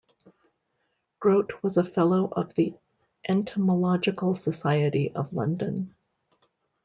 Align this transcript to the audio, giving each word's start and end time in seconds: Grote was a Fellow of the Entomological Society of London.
Grote 1.19 1.61
was 1.61 1.77
a 1.77 1.83
Fellow 1.83 2.25
of 2.29 2.55
the 2.55 2.73
Entomological 3.29 4.33
Society 4.33 5.11
of 5.13 5.31
London. 5.31 5.93